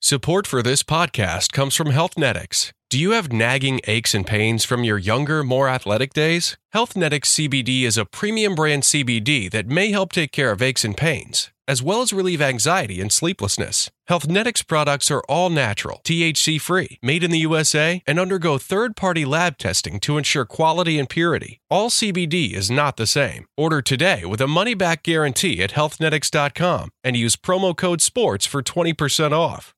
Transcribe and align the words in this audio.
Support 0.00 0.46
for 0.46 0.62
this 0.62 0.84
podcast 0.84 1.50
comes 1.52 1.74
from 1.74 1.88
Healthnetics. 1.88 2.70
Do 2.88 3.00
you 3.00 3.10
have 3.10 3.32
nagging 3.32 3.80
aches 3.88 4.14
and 4.14 4.24
pains 4.24 4.64
from 4.64 4.84
your 4.84 4.96
younger, 4.96 5.42
more 5.42 5.68
athletic 5.68 6.14
days? 6.14 6.56
Healthnetics 6.72 7.26
CBD 7.26 7.82
is 7.82 7.98
a 7.98 8.04
premium 8.04 8.54
brand 8.54 8.84
CBD 8.84 9.50
that 9.50 9.66
may 9.66 9.90
help 9.90 10.12
take 10.12 10.30
care 10.30 10.52
of 10.52 10.62
aches 10.62 10.84
and 10.84 10.96
pains, 10.96 11.50
as 11.66 11.82
well 11.82 12.00
as 12.00 12.12
relieve 12.12 12.40
anxiety 12.40 13.00
and 13.00 13.10
sleeplessness. 13.10 13.90
Healthnetics 14.08 14.64
products 14.64 15.10
are 15.10 15.24
all 15.28 15.50
natural, 15.50 16.00
THC 16.04 16.60
free, 16.60 16.98
made 17.02 17.24
in 17.24 17.32
the 17.32 17.40
USA, 17.40 18.00
and 18.06 18.20
undergo 18.20 18.56
third 18.56 18.94
party 18.94 19.24
lab 19.24 19.58
testing 19.58 19.98
to 20.00 20.16
ensure 20.16 20.44
quality 20.44 20.96
and 20.96 21.08
purity. 21.08 21.60
All 21.68 21.90
CBD 21.90 22.52
is 22.54 22.70
not 22.70 22.98
the 22.98 23.06
same. 23.06 23.46
Order 23.56 23.82
today 23.82 24.24
with 24.24 24.40
a 24.40 24.46
money 24.46 24.74
back 24.74 25.02
guarantee 25.02 25.60
at 25.60 25.72
healthnetics.com 25.72 26.90
and 27.02 27.16
use 27.16 27.34
promo 27.34 27.76
code 27.76 28.00
SPORTS 28.00 28.46
for 28.46 28.62
20% 28.62 29.32
off. 29.32 29.74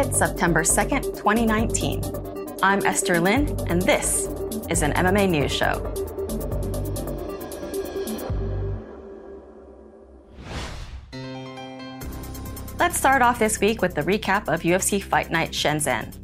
It's 0.00 0.16
September 0.16 0.62
2nd, 0.62 1.02
2019. 1.16 2.04
I'm 2.62 2.86
Esther 2.86 3.20
Lin, 3.20 3.48
and 3.68 3.82
this 3.82 4.28
is 4.70 4.82
an 4.82 4.92
MMA 4.92 5.28
News 5.28 5.50
Show. 5.50 5.82
Let's 12.78 12.96
start 12.96 13.22
off 13.22 13.40
this 13.40 13.58
week 13.58 13.82
with 13.82 13.96
the 13.96 14.02
recap 14.02 14.46
of 14.46 14.62
UFC 14.62 15.02
Fight 15.02 15.32
Night 15.32 15.50
Shenzhen. 15.50 16.14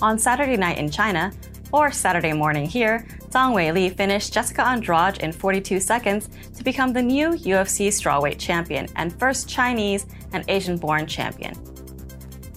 On 0.00 0.16
Saturday 0.16 0.56
night 0.56 0.78
in 0.78 0.88
China, 0.88 1.32
or 1.72 1.90
Saturday 1.90 2.32
morning 2.32 2.66
here, 2.66 3.04
Zhang 3.30 3.54
Weili 3.54 3.92
finished 3.92 4.32
Jessica 4.32 4.64
Andrade 4.64 5.18
in 5.18 5.32
42 5.32 5.80
seconds 5.80 6.28
to 6.54 6.62
become 6.62 6.92
the 6.92 7.02
new 7.02 7.30
UFC 7.30 7.88
strawweight 7.88 8.38
champion 8.38 8.86
and 8.94 9.12
first 9.18 9.48
Chinese 9.48 10.06
and 10.32 10.44
Asian 10.46 10.76
born 10.76 11.08
champion. 11.08 11.71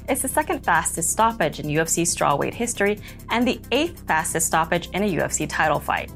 It's 0.07 0.21
the 0.21 0.27
second 0.27 0.63
fastest 0.63 1.09
stoppage 1.09 1.59
in 1.59 1.65
UFC 1.65 2.03
strawweight 2.03 2.53
history 2.53 2.99
and 3.31 3.47
the 3.47 3.59
eighth 3.71 4.05
fastest 4.05 4.45
stoppage 4.45 4.89
in 4.93 5.03
a 5.03 5.11
UFC 5.11 5.49
title 5.49 5.79
fight. 5.79 6.11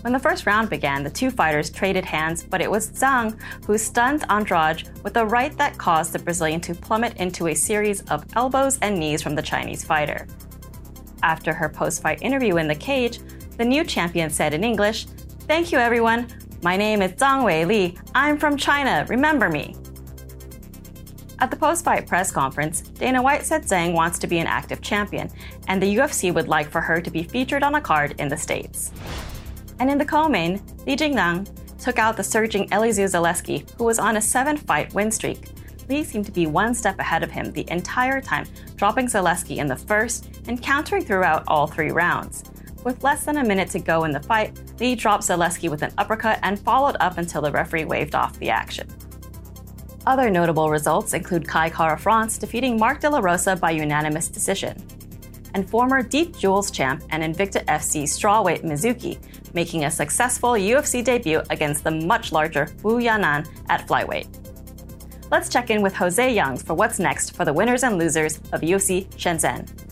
When 0.00 0.12
the 0.12 0.18
first 0.18 0.46
round 0.46 0.68
began, 0.70 1.02
the 1.02 1.10
two 1.10 1.30
fighters 1.30 1.70
traded 1.70 2.04
hands, 2.04 2.42
but 2.42 2.60
it 2.60 2.70
was 2.70 2.90
Zhang 2.90 3.40
who 3.64 3.78
stunned 3.78 4.24
Andrade 4.28 4.88
with 5.02 5.16
a 5.16 5.26
right 5.26 5.56
that 5.56 5.78
caused 5.78 6.12
the 6.12 6.18
Brazilian 6.18 6.60
to 6.62 6.74
plummet 6.74 7.16
into 7.16 7.48
a 7.48 7.54
series 7.54 8.02
of 8.02 8.24
elbows 8.34 8.78
and 8.82 8.98
knees 8.98 9.22
from 9.22 9.34
the 9.34 9.42
Chinese 9.42 9.84
fighter. 9.84 10.26
After 11.22 11.52
her 11.52 11.68
post 11.68 12.02
fight 12.02 12.22
interview 12.22 12.56
in 12.56 12.68
the 12.68 12.74
cage, 12.74 13.20
the 13.56 13.64
new 13.64 13.84
champion 13.84 14.30
said 14.30 14.52
in 14.52 14.64
English, 14.64 15.06
Thank 15.48 15.70
you, 15.70 15.78
everyone. 15.78 16.28
My 16.62 16.76
name 16.76 17.02
is 17.02 17.12
Zhang 17.12 17.44
Weili. 17.44 17.98
I'm 18.14 18.36
from 18.36 18.56
China. 18.56 19.06
Remember 19.08 19.48
me. 19.48 19.76
At 21.38 21.50
the 21.50 21.56
post 21.56 21.84
fight 21.84 22.06
press 22.06 22.32
conference, 22.32 22.80
Dana 22.80 23.20
White 23.20 23.44
said 23.44 23.64
Zhang 23.64 23.92
wants 23.92 24.18
to 24.20 24.26
be 24.26 24.38
an 24.38 24.46
active 24.46 24.80
champion, 24.80 25.30
and 25.68 25.82
the 25.82 25.96
UFC 25.96 26.32
would 26.32 26.48
like 26.48 26.70
for 26.70 26.80
her 26.80 27.00
to 27.00 27.10
be 27.10 27.22
featured 27.22 27.62
on 27.62 27.74
a 27.74 27.80
card 27.80 28.14
in 28.18 28.28
the 28.28 28.36
States. 28.36 28.90
And 29.78 29.90
in 29.90 29.98
the 29.98 30.04
co 30.04 30.28
main, 30.28 30.62
Li 30.86 30.96
Jingliang 30.96 31.46
took 31.78 31.98
out 31.98 32.16
the 32.16 32.24
surging 32.24 32.68
Elizeu 32.70 33.04
Zaleski, 33.04 33.70
who 33.76 33.84
was 33.84 33.98
on 33.98 34.16
a 34.16 34.20
seven 34.20 34.56
fight 34.56 34.94
win 34.94 35.10
streak. 35.10 35.50
Li 35.90 36.02
seemed 36.02 36.24
to 36.24 36.32
be 36.32 36.46
one 36.46 36.74
step 36.74 36.98
ahead 36.98 37.22
of 37.22 37.30
him 37.30 37.52
the 37.52 37.70
entire 37.70 38.20
time, 38.20 38.46
dropping 38.76 39.06
Zaleski 39.06 39.58
in 39.58 39.66
the 39.66 39.76
first 39.76 40.30
and 40.48 40.62
countering 40.62 41.04
throughout 41.04 41.44
all 41.46 41.66
three 41.66 41.90
rounds. 41.90 42.44
With 42.82 43.04
less 43.04 43.24
than 43.24 43.36
a 43.36 43.44
minute 43.44 43.68
to 43.70 43.78
go 43.78 44.04
in 44.04 44.12
the 44.12 44.20
fight, 44.20 44.58
Li 44.80 44.94
dropped 44.94 45.24
Zaleski 45.24 45.68
with 45.68 45.82
an 45.82 45.92
uppercut 45.98 46.38
and 46.42 46.58
followed 46.58 46.96
up 47.00 47.18
until 47.18 47.42
the 47.42 47.52
referee 47.52 47.84
waved 47.84 48.14
off 48.14 48.38
the 48.38 48.48
action. 48.48 48.88
Other 50.06 50.30
notable 50.30 50.70
results 50.70 51.14
include 51.14 51.48
Kai 51.48 51.68
Kara 51.68 51.98
France 51.98 52.38
defeating 52.38 52.78
Mark 52.78 53.00
De 53.00 53.10
La 53.10 53.18
Rosa 53.18 53.56
by 53.56 53.72
unanimous 53.72 54.28
decision, 54.28 54.80
and 55.54 55.68
former 55.68 56.00
Deep 56.00 56.38
Jewels 56.38 56.70
champ 56.70 57.02
and 57.10 57.22
Invicta 57.24 57.64
FC 57.64 58.04
strawweight 58.04 58.62
Mizuki 58.62 59.18
making 59.52 59.84
a 59.84 59.90
successful 59.90 60.50
UFC 60.50 61.02
debut 61.02 61.42
against 61.50 61.82
the 61.82 61.90
much 61.90 62.30
larger 62.30 62.68
Wu 62.84 63.00
Yanan 63.00 63.48
at 63.68 63.88
flyweight. 63.88 64.28
Let's 65.32 65.48
check 65.48 65.70
in 65.70 65.82
with 65.82 65.96
Jose 65.96 66.32
Youngs 66.32 66.62
for 66.62 66.74
what's 66.74 67.00
next 67.00 67.34
for 67.34 67.44
the 67.44 67.52
winners 67.52 67.82
and 67.82 67.98
losers 67.98 68.36
of 68.52 68.60
UFC 68.60 69.06
Shenzhen. 69.16 69.85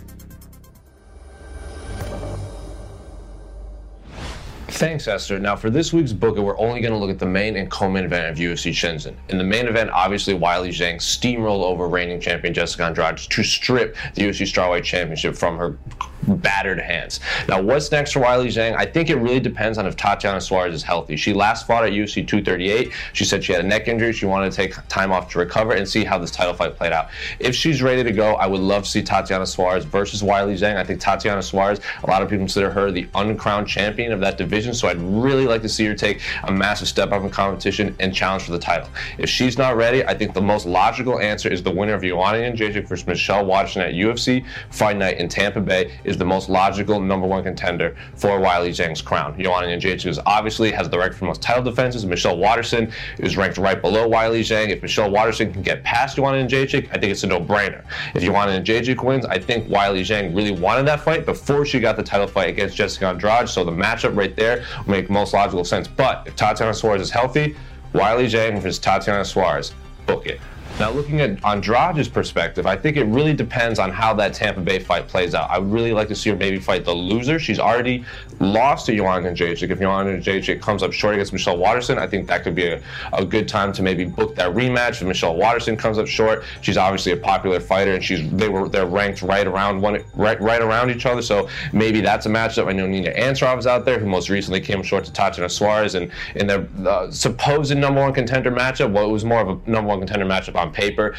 Thanks, 4.74 5.06
Esther. 5.06 5.38
Now, 5.38 5.54
for 5.54 5.70
this 5.70 5.92
week's 5.92 6.12
book, 6.12 6.36
we're 6.36 6.58
only 6.58 6.80
going 6.80 6.92
to 6.92 6.98
look 6.98 7.08
at 7.08 7.20
the 7.20 7.26
main 7.26 7.54
and 7.54 7.70
co-main 7.70 8.04
event 8.04 8.26
of 8.26 8.38
UFC 8.38 8.72
Shenzhen. 8.72 9.14
In 9.28 9.38
the 9.38 9.44
main 9.44 9.68
event, 9.68 9.90
obviously, 9.90 10.34
Weili 10.34 10.70
Zhang 10.70 10.96
steamrolled 10.96 11.62
over 11.62 11.86
reigning 11.86 12.20
champion 12.20 12.52
Jessica 12.52 12.82
Andrade 12.82 13.18
to 13.18 13.44
strip 13.44 13.96
the 14.14 14.22
UFC 14.22 14.42
Strawweight 14.42 14.82
Championship 14.82 15.36
from 15.36 15.56
her 15.58 15.78
battered 16.26 16.78
hands. 16.78 17.20
Now, 17.48 17.60
what's 17.60 17.90
next 17.90 18.12
for 18.12 18.20
Weili 18.20 18.46
Zhang? 18.46 18.76
I 18.76 18.86
think 18.86 19.10
it 19.10 19.16
really 19.16 19.40
depends 19.40 19.78
on 19.78 19.86
if 19.86 19.96
Tatiana 19.96 20.40
Suarez 20.40 20.74
is 20.74 20.82
healthy. 20.82 21.16
She 21.16 21.32
last 21.32 21.66
fought 21.66 21.84
at 21.84 21.92
UFC 21.92 22.26
238. 22.26 22.92
She 23.12 23.24
said 23.24 23.44
she 23.44 23.52
had 23.52 23.64
a 23.64 23.68
neck 23.68 23.88
injury. 23.88 24.12
She 24.12 24.26
wanted 24.26 24.50
to 24.50 24.56
take 24.56 24.74
time 24.88 25.12
off 25.12 25.30
to 25.32 25.38
recover 25.38 25.72
and 25.72 25.88
see 25.88 26.04
how 26.04 26.18
this 26.18 26.30
title 26.30 26.54
fight 26.54 26.76
played 26.76 26.92
out. 26.92 27.08
If 27.38 27.54
she's 27.54 27.82
ready 27.82 28.02
to 28.02 28.12
go, 28.12 28.34
I 28.34 28.46
would 28.46 28.60
love 28.60 28.84
to 28.84 28.90
see 28.90 29.02
Tatiana 29.02 29.46
Suarez 29.46 29.84
versus 29.84 30.22
Weili 30.22 30.54
Zhang. 30.58 30.76
I 30.76 30.84
think 30.84 31.00
Tatiana 31.00 31.42
Suarez, 31.42 31.80
a 32.02 32.10
lot 32.10 32.22
of 32.22 32.28
people 32.28 32.42
consider 32.42 32.70
her 32.70 32.90
the 32.90 33.08
uncrowned 33.14 33.68
champion 33.68 34.12
of 34.12 34.20
that 34.20 34.38
division, 34.38 34.74
so 34.74 34.88
I'd 34.88 35.00
really 35.00 35.46
like 35.46 35.62
to 35.62 35.68
see 35.68 35.84
her 35.86 35.94
take 35.94 36.20
a 36.44 36.52
massive 36.52 36.88
step 36.88 37.12
up 37.12 37.22
in 37.22 37.30
competition 37.30 37.94
and 38.00 38.14
challenge 38.14 38.44
for 38.44 38.52
the 38.52 38.58
title. 38.58 38.88
If 39.18 39.28
she's 39.28 39.58
not 39.58 39.76
ready, 39.76 40.04
I 40.04 40.14
think 40.14 40.34
the 40.34 40.42
most 40.42 40.66
logical 40.66 41.20
answer 41.20 41.48
is 41.48 41.62
the 41.62 41.70
winner 41.70 41.94
of 41.94 42.02
Joanna 42.02 42.38
Jędrzejczyk 42.38 42.88
versus 42.88 43.06
Michelle 43.06 43.44
Waterson 43.44 43.82
at 43.82 43.92
UFC 43.94 44.44
Fight 44.70 44.96
Night 44.96 45.18
in 45.18 45.28
Tampa 45.28 45.60
Bay 45.60 45.92
is 46.04 46.13
the 46.18 46.24
most 46.24 46.48
logical 46.48 47.00
number 47.00 47.26
one 47.26 47.42
contender 47.42 47.96
for 48.16 48.30
Weili 48.40 48.70
Zhang's 48.70 49.02
crown. 49.02 49.40
Joanna 49.40 49.68
Jędrzejczyk 49.68 50.22
obviously 50.26 50.70
has 50.70 50.88
the 50.88 50.98
record 50.98 51.16
for 51.16 51.24
most 51.26 51.42
title 51.42 51.62
defenses. 51.62 52.04
Michelle 52.06 52.36
Waterson 52.36 52.92
is 53.18 53.36
ranked 53.36 53.58
right 53.58 53.80
below 53.80 54.08
Weili 54.08 54.40
Zhang. 54.40 54.70
If 54.70 54.82
Michelle 54.82 55.10
Waterson 55.10 55.52
can 55.52 55.62
get 55.62 55.82
past 55.84 56.16
Joanna 56.16 56.46
Jędrzejczyk, 56.46 56.88
I 56.90 56.98
think 56.98 57.12
it's 57.12 57.24
a 57.24 57.26
no-brainer. 57.26 57.84
If 58.14 58.22
Joanna 58.22 58.60
Jędrzejczyk 58.60 59.02
wins, 59.02 59.24
I 59.26 59.38
think 59.38 59.68
Weili 59.68 60.00
Zhang 60.00 60.34
really 60.34 60.52
wanted 60.52 60.86
that 60.86 61.00
fight 61.00 61.26
before 61.26 61.64
she 61.64 61.80
got 61.80 61.96
the 61.96 62.02
title 62.02 62.26
fight 62.26 62.48
against 62.48 62.76
Jessica 62.76 63.06
Andrade. 63.06 63.48
So 63.48 63.64
the 63.64 63.72
matchup 63.72 64.16
right 64.16 64.34
there 64.36 64.64
will 64.86 64.92
make 64.92 65.10
most 65.10 65.34
logical 65.34 65.64
sense. 65.64 65.88
But 65.88 66.26
if 66.26 66.36
Tatiana 66.36 66.74
Suarez 66.74 67.02
is 67.02 67.10
healthy, 67.10 67.56
Weili 67.92 68.26
Zhang 68.26 68.60
versus 68.60 68.78
Tatiana 68.78 69.24
Suarez, 69.24 69.72
book 70.06 70.26
it. 70.26 70.40
Now, 70.80 70.90
looking 70.90 71.20
at 71.20 71.38
Andrade's 71.44 72.08
perspective, 72.08 72.66
I 72.66 72.74
think 72.74 72.96
it 72.96 73.04
really 73.04 73.32
depends 73.32 73.78
on 73.78 73.92
how 73.92 74.12
that 74.14 74.34
Tampa 74.34 74.60
Bay 74.60 74.80
fight 74.80 75.06
plays 75.06 75.32
out. 75.32 75.48
I 75.48 75.58
would 75.58 75.70
really 75.70 75.92
like 75.92 76.08
to 76.08 76.16
see 76.16 76.30
her 76.30 76.36
maybe 76.36 76.58
fight 76.58 76.84
the 76.84 76.92
loser. 76.92 77.38
She's 77.38 77.60
already 77.60 78.04
lost 78.40 78.86
to 78.86 78.96
Joanna 78.96 79.28
Jędrzejczyk. 79.28 79.70
If 79.70 79.78
Joanna 79.78 80.18
Jędrzejczyk 80.18 80.60
comes 80.60 80.82
up 80.82 80.92
short 80.92 81.14
against 81.14 81.32
Michelle 81.32 81.58
Waterson, 81.58 81.96
I 81.96 82.08
think 82.08 82.26
that 82.26 82.42
could 82.42 82.56
be 82.56 82.66
a, 82.66 82.82
a 83.12 83.24
good 83.24 83.46
time 83.46 83.72
to 83.72 83.82
maybe 83.82 84.04
book 84.04 84.34
that 84.34 84.52
rematch. 84.52 85.00
If 85.00 85.06
Michelle 85.06 85.36
Waterson 85.36 85.76
comes 85.76 85.96
up 85.96 86.08
short, 86.08 86.42
she's 86.60 86.76
obviously 86.76 87.12
a 87.12 87.16
popular 87.16 87.60
fighter, 87.60 87.94
and 87.94 88.02
she's 88.02 88.28
they 88.32 88.48
were 88.48 88.68
they're 88.68 88.86
ranked 88.86 89.22
right 89.22 89.46
around 89.46 89.80
one 89.80 90.02
right 90.16 90.40
right 90.40 90.60
around 90.60 90.90
each 90.90 91.06
other. 91.06 91.22
So 91.22 91.48
maybe 91.72 92.00
that's 92.00 92.26
a 92.26 92.30
matchup. 92.30 92.66
I 92.66 92.72
know 92.72 92.88
Nina 92.88 93.12
Ansaroff 93.12 93.58
is 93.60 93.68
out 93.68 93.84
there, 93.84 94.00
who 94.00 94.06
most 94.06 94.28
recently 94.28 94.60
came 94.60 94.82
short 94.82 95.04
to 95.04 95.12
Tatiana 95.12 95.48
Suarez, 95.48 95.94
and 95.94 96.10
in 96.34 96.48
their 96.48 96.66
uh, 96.84 97.12
supposed 97.12 97.76
number 97.76 98.00
one 98.00 98.12
contender 98.12 98.50
matchup, 98.50 98.90
well, 98.90 99.08
it 99.08 99.12
was 99.12 99.24
more 99.24 99.40
of 99.40 99.48
a 99.48 99.70
number 99.70 99.88
one 99.88 100.00
contender 100.00 100.26
matchup 100.26 100.63
on 100.64 100.72
paper. 100.72 101.14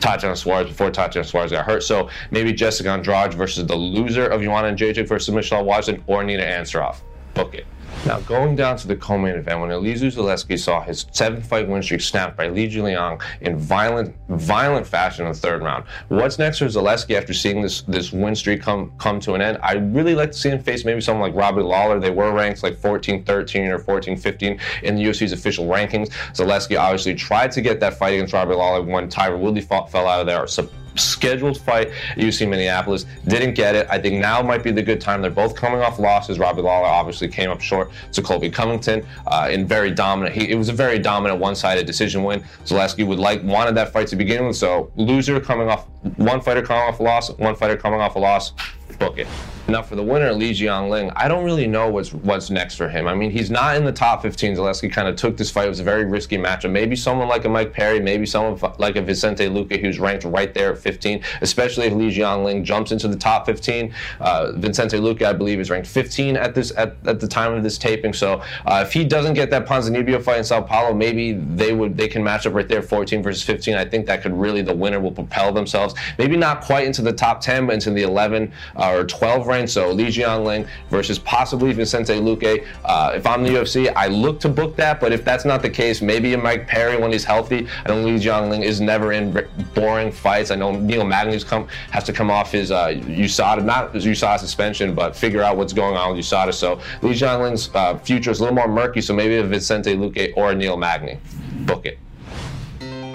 Tatiana 0.00 0.36
Suarez 0.36 0.68
before 0.68 0.90
Tatiana 0.90 1.26
Suarez 1.26 1.50
got 1.52 1.64
hurt. 1.64 1.82
So 1.82 2.10
maybe 2.30 2.52
Jessica 2.52 2.90
Andrade 2.90 3.34
versus 3.34 3.66
the 3.66 3.76
loser 3.76 4.26
of 4.26 4.42
Joanna 4.42 4.76
Jędrzejczyk 4.76 5.08
versus 5.08 5.34
Michelle 5.34 5.64
Waterson 5.64 6.02
or 6.06 6.22
Nina 6.22 6.42
Ansaroff. 6.42 6.98
Book 7.34 7.54
it. 7.54 7.66
Now, 8.06 8.20
going 8.20 8.54
down 8.54 8.76
to 8.76 8.86
the 8.86 8.94
co-main 8.94 9.34
event, 9.34 9.60
when 9.60 9.70
Elizeu 9.70 10.14
Zaleski 10.14 10.56
saw 10.56 10.80
his 10.80 11.06
seven-fight 11.10 11.68
win 11.68 11.82
streak 11.82 12.00
snapped 12.00 12.36
by 12.36 12.46
Li 12.46 12.68
Jingliang 12.68 13.20
in 13.40 13.58
violent, 13.58 14.14
violent 14.28 14.86
fashion 14.86 15.26
in 15.26 15.32
the 15.32 15.36
third 15.36 15.60
round. 15.60 15.84
What's 16.06 16.38
next 16.38 16.58
for 16.60 16.66
Zaleski 16.66 17.16
after 17.16 17.34
seeing 17.34 17.62
this 17.62 17.82
this 17.82 18.12
win 18.12 18.36
streak 18.36 18.62
come 18.62 18.92
come 18.98 19.18
to 19.20 19.34
an 19.34 19.40
end? 19.40 19.58
I'd 19.60 19.92
really 19.92 20.14
like 20.14 20.30
to 20.30 20.38
see 20.38 20.50
him 20.50 20.62
face 20.62 20.84
maybe 20.84 21.00
someone 21.00 21.32
like 21.32 21.36
Robbie 21.36 21.62
Lawler. 21.62 21.98
They 21.98 22.10
were 22.10 22.32
ranked 22.32 22.62
like 22.62 22.76
14-13 22.76 23.70
or 23.70 23.80
14-15 23.80 24.60
in 24.84 24.94
the 24.94 25.02
UFC's 25.02 25.32
official 25.32 25.66
rankings. 25.66 26.10
Zaleski 26.32 26.78
obviously 26.78 27.16
tried 27.16 27.50
to 27.50 27.60
get 27.60 27.80
that 27.80 27.94
fight 27.98 28.14
against 28.14 28.32
Robbie 28.32 28.54
Lawler 28.54 28.82
when 28.82 29.10
Tyron 29.10 29.40
Woodley 29.40 29.62
fought, 29.62 29.90
fell 29.90 30.06
out 30.06 30.20
of 30.20 30.28
there. 30.28 30.46
So 30.46 30.70
scheduled 30.98 31.60
fight 31.60 31.88
at 31.88 32.18
UC 32.18 32.48
Minneapolis. 32.48 33.06
Didn't 33.26 33.54
get 33.54 33.74
it. 33.74 33.86
I 33.90 33.98
think 33.98 34.20
now 34.20 34.42
might 34.42 34.62
be 34.62 34.70
the 34.70 34.82
good 34.82 35.00
time. 35.00 35.22
They're 35.22 35.30
both 35.30 35.54
coming 35.54 35.80
off 35.80 35.98
losses. 35.98 36.38
Robbie 36.38 36.62
Lawler 36.62 36.86
obviously 36.86 37.28
came 37.28 37.50
up 37.50 37.60
short 37.60 37.90
to 38.12 38.22
Colby 38.22 38.50
Covington 38.50 39.06
uh, 39.26 39.48
in 39.50 39.66
very 39.66 39.90
dominant. 39.90 40.34
He, 40.34 40.50
it 40.50 40.56
was 40.56 40.68
a 40.68 40.72
very 40.72 40.98
dominant 40.98 41.40
one-sided 41.40 41.86
decision 41.86 42.24
win. 42.24 42.42
Zaleski 42.64 43.06
would 43.06 43.18
like 43.18 43.42
wanted 43.42 43.74
that 43.76 43.92
fight 43.92 44.08
to 44.08 44.16
begin 44.16 44.46
with. 44.46 44.56
So 44.56 44.90
loser 44.96 45.40
coming 45.40 45.68
off 45.68 45.86
one 46.16 46.40
fighter 46.40 46.62
coming 46.62 46.82
off 46.82 47.00
a 47.00 47.02
loss, 47.02 47.30
one 47.38 47.56
fighter 47.56 47.76
coming 47.76 48.00
off 48.00 48.16
a 48.16 48.18
loss. 48.18 48.52
Book 48.94 49.18
it. 49.18 49.26
Now 49.68 49.82
for 49.82 49.96
the 49.96 50.02
winner, 50.02 50.32
Li 50.32 50.52
Jingliang, 50.52 51.12
I 51.16 51.26
don't 51.26 51.44
really 51.44 51.66
know 51.66 51.90
what's 51.90 52.12
what's 52.12 52.50
next 52.50 52.76
for 52.76 52.88
him. 52.88 53.08
I 53.08 53.14
mean, 53.14 53.32
he's 53.32 53.50
not 53.50 53.76
in 53.76 53.84
the 53.84 53.92
top 53.92 54.22
15. 54.22 54.56
Zaleski 54.56 54.92
kind 54.92 55.08
of 55.08 55.16
took 55.16 55.36
this 55.36 55.50
fight. 55.50 55.66
It 55.66 55.70
was 55.70 55.80
a 55.80 55.84
very 55.84 56.04
risky 56.04 56.38
matchup. 56.38 56.70
Maybe 56.70 56.94
someone 56.94 57.26
like 57.26 57.44
a 57.44 57.48
Mike 57.48 57.72
Perry, 57.72 57.98
maybe 57.98 58.26
someone 58.26 58.60
like 58.78 58.94
a 58.94 59.02
Vicente 59.02 59.48
Luque 59.48 59.80
who's 59.80 59.98
ranked 59.98 60.24
right 60.24 60.54
there 60.54 60.72
at 60.72 60.78
15, 60.78 61.20
especially 61.40 61.86
if 61.86 61.94
Li 61.94 62.14
Jingliang 62.14 62.62
jumps 62.62 62.92
into 62.92 63.08
the 63.08 63.16
top 63.16 63.46
15. 63.46 63.92
Uh, 64.20 64.52
Vicente 64.52 64.98
Luque, 64.98 65.22
I 65.22 65.32
believe, 65.32 65.58
is 65.58 65.68
ranked 65.68 65.88
15 65.88 66.36
at 66.36 66.54
this 66.54 66.72
at, 66.76 66.94
at 67.04 67.18
the 67.18 67.26
time 67.26 67.52
of 67.52 67.64
this 67.64 67.76
taping. 67.76 68.12
So 68.12 68.42
uh, 68.66 68.84
if 68.86 68.92
he 68.92 69.02
doesn't 69.02 69.34
get 69.34 69.50
that 69.50 69.66
Ponzinibbio 69.66 70.22
fight 70.22 70.38
in 70.38 70.44
Sao 70.44 70.60
Paulo, 70.60 70.94
maybe 70.94 71.32
they 71.32 71.72
would 71.72 71.96
they 71.96 72.06
can 72.06 72.22
match 72.22 72.46
up 72.46 72.54
right 72.54 72.68
there, 72.68 72.82
14 72.82 73.20
versus 73.20 73.42
15. 73.42 73.74
I 73.74 73.84
think 73.84 74.06
that 74.06 74.22
could 74.22 74.32
really 74.32 74.62
the 74.62 74.74
winner 74.74 75.00
will 75.00 75.10
propel 75.10 75.52
themselves. 75.52 75.96
Maybe 76.18 76.36
not 76.36 76.60
quite 76.60 76.86
into 76.86 77.02
the 77.02 77.12
top 77.12 77.40
10, 77.40 77.66
but 77.66 77.72
into 77.74 77.90
the 77.90 78.02
11 78.02 78.52
uh, 78.75 78.75
or 78.78 79.04
12 79.04 79.46
range. 79.46 79.70
So 79.70 79.90
Li 79.90 80.06
Jingliang 80.06 80.68
versus 80.90 81.18
possibly 81.18 81.72
Vicente 81.72 82.14
Luque. 82.14 82.66
Uh, 82.84 83.12
if 83.14 83.26
I'm 83.26 83.42
the 83.42 83.50
UFC, 83.50 83.92
I 83.94 84.08
look 84.08 84.40
to 84.40 84.48
book 84.48 84.76
that. 84.76 85.00
But 85.00 85.12
if 85.12 85.24
that's 85.24 85.44
not 85.44 85.62
the 85.62 85.70
case, 85.70 86.02
maybe 86.02 86.34
a 86.34 86.38
Mike 86.38 86.66
Perry 86.66 86.96
when 86.96 87.12
he's 87.12 87.24
healthy. 87.24 87.66
I 87.84 87.88
know 87.88 88.02
Li 88.02 88.16
Jingliang 88.16 88.62
is 88.62 88.80
never 88.80 89.12
in 89.12 89.46
boring 89.74 90.12
fights. 90.12 90.50
I 90.50 90.56
know 90.56 90.72
Neil 90.72 91.04
Magny's 91.04 91.44
come 91.44 91.68
has 91.90 92.04
to 92.04 92.12
come 92.12 92.30
off 92.30 92.52
his 92.52 92.70
uh, 92.70 92.88
USADA, 92.88 93.64
not 93.64 93.92
USADA 93.92 94.38
suspension, 94.38 94.94
but 94.94 95.16
figure 95.16 95.42
out 95.42 95.56
what's 95.56 95.72
going 95.72 95.96
on 95.96 96.16
with 96.16 96.24
USADA. 96.24 96.54
So 96.54 96.80
Li 97.02 97.12
Jingliang's 97.12 97.74
uh, 97.74 97.98
future 97.98 98.30
is 98.30 98.40
a 98.40 98.42
little 98.42 98.56
more 98.56 98.68
murky. 98.68 99.00
So 99.00 99.14
maybe 99.14 99.36
a 99.36 99.44
Vicente 99.44 99.94
Luque 99.94 100.32
or 100.36 100.54
Neil 100.54 100.76
Magny. 100.76 101.18
Book 101.60 101.86
it. 101.86 101.98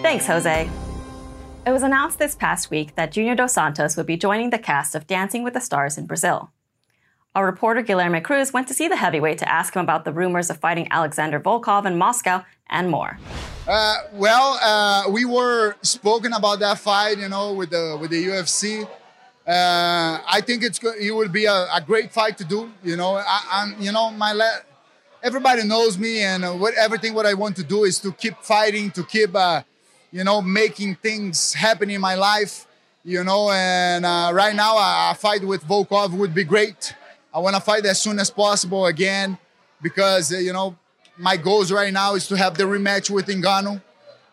Thanks, 0.01 0.25
Jose. 0.25 0.69
It 1.63 1.71
was 1.71 1.83
announced 1.83 2.17
this 2.17 2.33
past 2.33 2.71
week 2.71 2.95
that 2.95 3.11
Junior 3.11 3.35
Dos 3.35 3.53
Santos 3.53 3.95
would 3.95 4.07
be 4.07 4.17
joining 4.17 4.49
the 4.49 4.57
cast 4.57 4.95
of 4.95 5.05
Dancing 5.05 5.43
with 5.43 5.53
the 5.53 5.59
Stars 5.59 5.95
in 5.95 6.07
Brazil. 6.07 6.49
Our 7.35 7.45
reporter 7.45 7.83
Guilherme 7.83 8.23
Cruz 8.23 8.51
went 8.51 8.67
to 8.69 8.73
see 8.73 8.87
the 8.87 8.95
heavyweight 8.95 9.37
to 9.37 9.47
ask 9.49 9.75
him 9.75 9.83
about 9.83 10.03
the 10.03 10.11
rumors 10.11 10.49
of 10.49 10.57
fighting 10.57 10.87
Alexander 10.89 11.39
Volkov 11.39 11.85
in 11.85 11.99
Moscow 11.99 12.43
and 12.67 12.89
more. 12.89 13.19
Uh, 13.67 13.95
well, 14.13 14.57
uh, 14.59 15.11
we 15.11 15.23
were 15.23 15.75
spoken 15.83 16.33
about 16.33 16.59
that 16.61 16.79
fight, 16.79 17.19
you 17.19 17.29
know, 17.29 17.53
with 17.53 17.69
the 17.69 17.95
with 18.01 18.09
the 18.09 18.25
UFC. 18.25 18.83
Uh, 19.47 20.19
I 20.27 20.41
think 20.43 20.63
it's 20.63 20.79
it 20.99 21.11
will 21.11 21.29
be 21.29 21.45
a, 21.45 21.67
a, 21.71 21.81
great 21.85 22.11
fight 22.11 22.39
to 22.39 22.43
do. 22.43 22.71
You 22.83 22.95
know, 22.95 23.17
I, 23.17 23.63
am 23.63 23.75
you 23.79 23.91
know 23.91 24.09
my 24.09 24.33
everybody 25.21 25.63
knows 25.63 25.95
me, 25.99 26.23
and 26.23 26.43
uh, 26.43 26.53
what 26.53 26.73
everything 26.73 27.13
what 27.13 27.27
I 27.27 27.35
want 27.35 27.55
to 27.57 27.63
do 27.63 27.83
is 27.83 27.99
to 27.99 28.11
keep 28.13 28.37
fighting, 28.41 28.89
to 28.91 29.03
keep 29.03 29.35
uh, 29.35 29.61
you 30.11 30.23
know 30.23 30.41
making 30.41 30.95
things 30.95 31.53
happen 31.53 31.89
in 31.89 32.01
my 32.01 32.15
life. 32.15 32.67
You 33.03 33.23
know, 33.23 33.49
and 33.49 34.05
uh, 34.05 34.29
right 34.31 34.55
now 34.55 34.77
a, 34.77 35.15
fight 35.15 35.43
with 35.43 35.63
Volkov 35.63 36.11
would 36.11 36.35
be 36.35 36.43
great. 36.43 36.93
I 37.33 37.39
want 37.39 37.55
to 37.55 37.61
fight 37.61 37.83
as 37.87 37.99
soon 37.99 38.19
as 38.19 38.29
possible 38.29 38.85
again 38.85 39.39
because, 39.81 40.31
uh, 40.31 40.37
you 40.37 40.53
know, 40.53 40.77
my 41.17 41.35
goals 41.35 41.71
right 41.71 41.91
now 41.91 42.13
is 42.13 42.27
to 42.27 42.37
have 42.37 42.57
the 42.57 42.63
rematch 42.63 43.09
with 43.09 43.25
Ngannou, 43.25 43.81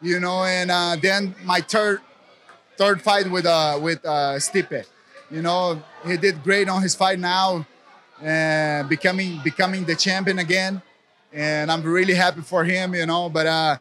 you 0.02 0.20
know, 0.20 0.44
and 0.44 0.70
uh, 0.70 0.96
then 1.00 1.34
my 1.44 1.60
third 1.62 2.00
third 2.76 3.02
fight 3.02 3.30
with 3.30 3.46
uh, 3.46 3.78
with 3.80 4.04
uh, 4.04 4.36
Stipe. 4.36 4.84
You 5.30 5.42
know, 5.42 5.82
he 6.06 6.16
did 6.16 6.42
great 6.42 6.68
on 6.68 6.82
his 6.82 6.94
fight 6.94 7.18
now, 7.18 7.66
and 8.22 8.88
becoming 8.88 9.40
becoming 9.42 9.84
the 9.84 9.94
champion 9.94 10.38
again, 10.38 10.82
and 11.32 11.70
I'm 11.70 11.82
really 11.82 12.14
happy 12.14 12.40
for 12.40 12.64
him. 12.64 12.94
You 12.94 13.06
know, 13.06 13.28
but 13.28 13.46
uh, 13.46 13.78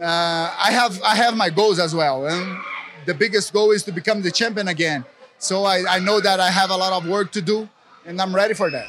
uh, 0.00 0.54
I 0.58 0.70
have 0.72 1.00
I 1.02 1.14
have 1.14 1.36
my 1.36 1.50
goals 1.50 1.78
as 1.78 1.94
well, 1.94 2.26
and 2.26 2.58
the 3.06 3.14
biggest 3.14 3.52
goal 3.52 3.70
is 3.70 3.82
to 3.84 3.92
become 3.92 4.22
the 4.22 4.30
champion 4.30 4.68
again. 4.68 5.04
So 5.38 5.64
I, 5.64 5.84
I 5.88 5.98
know 6.00 6.20
that 6.20 6.38
I 6.38 6.50
have 6.50 6.70
a 6.70 6.76
lot 6.76 6.92
of 6.92 7.08
work 7.08 7.32
to 7.32 7.40
do 7.40 7.68
and 8.04 8.20
I'm 8.20 8.34
ready 8.34 8.54
for 8.54 8.70
that. 8.70 8.88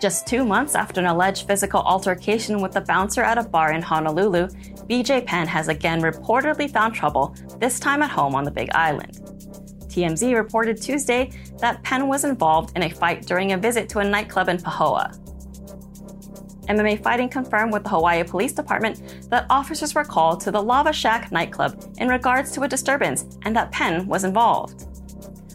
Just 0.00 0.26
two 0.26 0.44
months 0.44 0.74
after 0.74 1.00
an 1.00 1.06
alleged 1.06 1.46
physical 1.46 1.80
altercation 1.80 2.60
with 2.60 2.76
a 2.76 2.80
bouncer 2.80 3.22
at 3.22 3.38
a 3.38 3.42
bar 3.44 3.72
in 3.72 3.80
Honolulu, 3.80 4.48
BJ 4.88 5.24
Penn 5.24 5.46
has 5.46 5.68
again 5.68 6.02
reportedly 6.02 6.70
found 6.70 6.94
trouble, 6.94 7.34
this 7.58 7.80
time 7.80 8.02
at 8.02 8.10
home 8.10 8.34
on 8.34 8.44
the 8.44 8.50
Big 8.50 8.68
Island. 8.74 9.20
TMZ 9.86 10.34
reported 10.34 10.82
Tuesday 10.82 11.30
that 11.58 11.82
Penn 11.84 12.08
was 12.08 12.24
involved 12.24 12.76
in 12.76 12.82
a 12.82 12.90
fight 12.90 13.24
during 13.26 13.52
a 13.52 13.56
visit 13.56 13.88
to 13.90 14.00
a 14.00 14.04
nightclub 14.04 14.48
in 14.48 14.58
Pahoa. 14.58 15.16
MMA 16.68 17.02
Fighting 17.02 17.28
confirmed 17.28 17.72
with 17.72 17.82
the 17.82 17.90
Hawaii 17.90 18.24
Police 18.24 18.52
Department 18.52 19.28
that 19.30 19.46
officers 19.50 19.94
were 19.94 20.04
called 20.04 20.40
to 20.40 20.50
the 20.50 20.62
Lava 20.62 20.92
Shack 20.92 21.30
nightclub 21.30 21.92
in 21.98 22.08
regards 22.08 22.52
to 22.52 22.62
a 22.62 22.68
disturbance 22.68 23.38
and 23.42 23.54
that 23.56 23.70
Penn 23.72 24.06
was 24.06 24.24
involved. 24.24 24.86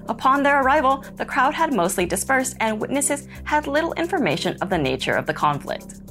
Upon 0.08 0.42
their 0.42 0.62
arrival, 0.62 1.04
the 1.18 1.26
crowd 1.26 1.54
had 1.54 1.74
mostly 1.74 2.06
dispersed 2.06 2.58
and 2.60 2.80
witnesses 2.80 3.28
had 3.44 3.68
little 3.68 3.94
information 3.94 4.58
of 4.62 4.70
the 4.70 4.78
nature 4.78 5.14
of 5.14 5.26
the 5.26 5.34
conflict. 5.34 6.02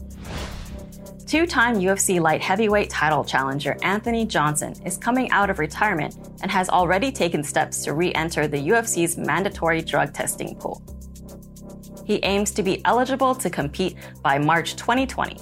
Two 1.27 1.47
time 1.47 1.77
UFC 1.77 2.21
light 2.21 2.41
heavyweight 2.41 2.89
title 2.89 3.23
challenger 3.23 3.77
Anthony 3.83 4.25
Johnson 4.25 4.75
is 4.87 4.97
coming 4.97 5.31
out 5.31 5.51
of 5.51 5.59
retirement 5.59 6.17
and 6.41 6.51
has 6.51 6.71
already 6.71 7.13
taken 7.13 7.45
steps 7.45 7.85
to 7.85 7.93
re 7.93 8.15
enter 8.15 8.47
the 8.49 8.57
UFC's 8.57 9.19
mandatory 9.19 9.83
drug 9.83 10.15
testing 10.15 10.57
pool. 10.57 10.81
He 12.09 12.25
aims 12.25 12.53
to 12.53 12.63
be 12.63 12.83
eligible 12.87 13.35
to 13.35 13.51
compete 13.51 13.95
by 14.23 14.39
March 14.39 14.77
2020, 14.77 15.37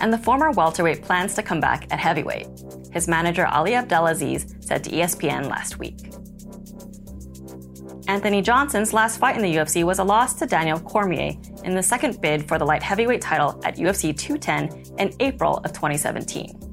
and 0.00 0.10
the 0.10 0.16
former 0.16 0.50
welterweight 0.50 1.02
plans 1.02 1.34
to 1.34 1.42
come 1.42 1.60
back 1.60 1.86
at 1.90 1.98
heavyweight, 1.98 2.48
his 2.90 3.06
manager 3.06 3.46
Ali 3.46 3.74
Abdelaziz 3.74 4.56
said 4.60 4.82
to 4.84 4.90
ESPN 4.90 5.50
last 5.50 5.78
week. 5.78 6.10
Anthony 8.08 8.40
Johnson's 8.40 8.94
last 8.94 9.18
fight 9.18 9.36
in 9.36 9.42
the 9.42 9.54
UFC 9.54 9.84
was 9.84 9.98
a 9.98 10.04
loss 10.04 10.32
to 10.36 10.46
Daniel 10.46 10.80
Cormier 10.80 11.36
in 11.64 11.74
the 11.74 11.82
second 11.82 12.18
bid 12.22 12.48
for 12.48 12.58
the 12.58 12.64
light 12.64 12.82
heavyweight 12.82 13.20
title 13.20 13.60
at 13.62 13.76
UFC 13.76 14.16
210 14.16 14.96
in 14.98 15.14
April 15.20 15.58
of 15.58 15.74
2017. 15.74 16.69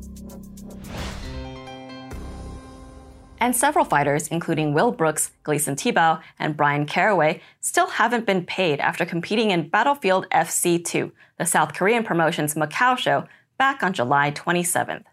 And 3.40 3.56
several 3.56 3.86
fighters, 3.86 4.28
including 4.30 4.74
Will 4.74 4.92
Brooks, 4.92 5.32
Gleison 5.44 5.76
Tibau, 5.76 6.22
and 6.40 6.58
Bryan 6.58 6.86
Caraway, 6.86 7.42
still 7.62 7.88
haven't 7.88 8.26
been 8.26 8.46
paid 8.46 8.80
after 8.80 9.06
competing 9.06 9.52
in 9.52 9.70
Battlefield 9.70 10.28
FC 10.32 10.84
2, 10.84 11.12
the 11.38 11.46
South 11.46 11.74
Korean 11.74 12.04
promotion's 12.04 12.56
Macau 12.56 12.98
show, 12.98 13.26
back 13.58 13.84
on 13.84 13.94
July 13.94 14.32
27th. 14.32 15.04